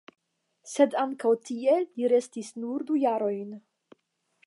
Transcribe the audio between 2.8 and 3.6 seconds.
du jarojn.